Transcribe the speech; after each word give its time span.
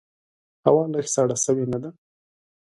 هوا 0.65 0.83
لږ 0.93 1.05
سړه 1.15 1.35
سوي 1.45 1.65
نده؟ 1.73 1.89